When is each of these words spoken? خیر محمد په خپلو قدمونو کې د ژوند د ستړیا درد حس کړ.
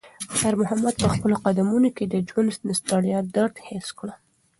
خیر 0.37 0.53
محمد 0.61 0.95
په 1.03 1.07
خپلو 1.13 1.35
قدمونو 1.45 1.89
کې 1.95 2.05
د 2.07 2.15
ژوند 2.27 2.51
د 2.67 2.69
ستړیا 2.79 3.19
درد 3.35 3.55
حس 3.67 3.87
کړ. 3.99 4.07